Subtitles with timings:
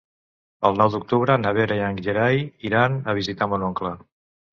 [0.69, 3.93] El nou d'octubre na Vera i en Gerai iran a visitar mon oncle.